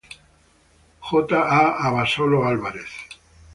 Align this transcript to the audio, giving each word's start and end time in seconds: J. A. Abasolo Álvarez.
J. 1.07 1.13
A. 1.57 1.61
Abasolo 1.85 2.39
Álvarez. 2.47 2.89